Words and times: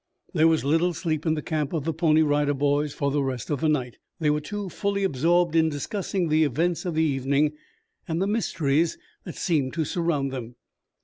There 0.33 0.47
was 0.47 0.65
little 0.65 0.95
sleep 0.95 1.27
in 1.27 1.35
the 1.35 1.43
camp 1.43 1.73
of 1.73 1.83
the 1.83 1.93
Pony 1.93 2.23
Rider 2.23 2.55
Boys 2.55 2.91
for 2.91 3.11
the 3.11 3.21
rest 3.21 3.51
of 3.51 3.61
the 3.61 3.69
night. 3.69 3.97
They 4.19 4.31
were 4.31 4.41
too 4.41 4.67
fully 4.67 5.03
absorbed 5.03 5.55
in 5.55 5.69
discussing 5.69 6.27
the 6.29 6.43
events 6.43 6.85
of 6.85 6.95
the 6.95 7.03
evening 7.03 7.51
and 8.07 8.19
the 8.19 8.25
mysteries 8.25 8.97
that 9.25 9.35
seemed 9.35 9.73
to 9.75 9.85
surround 9.85 10.31
them. 10.31 10.55